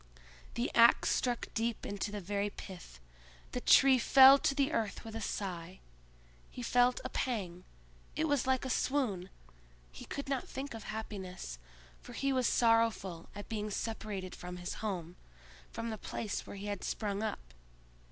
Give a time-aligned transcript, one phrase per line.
[0.55, 2.99] The ax struck deep into the very pith;
[3.51, 5.79] the tree fell to the earth with a sigh:
[6.49, 9.29] he felt a pang—it was like a swoon;
[9.91, 11.59] he could not think of happiness,
[12.01, 15.17] for he was sorrowful at being separated from his home,
[15.71, 17.53] from the place where he had sprung up.